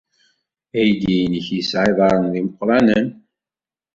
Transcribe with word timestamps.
Aydi-nnek 0.79 1.47
yesɛa 1.55 1.83
iḍarren 1.89 2.25
d 2.33 2.33
imeqranen! 2.41 3.07